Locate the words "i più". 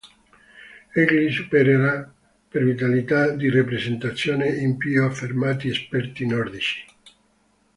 4.49-4.99